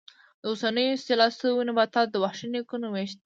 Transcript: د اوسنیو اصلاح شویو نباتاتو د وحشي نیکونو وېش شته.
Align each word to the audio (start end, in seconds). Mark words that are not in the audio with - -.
د 0.41 0.43
اوسنیو 0.51 0.95
اصلاح 0.97 1.31
شویو 1.39 1.67
نباتاتو 1.69 2.11
د 2.13 2.15
وحشي 2.23 2.47
نیکونو 2.53 2.87
وېش 2.91 3.09
شته. 3.13 3.19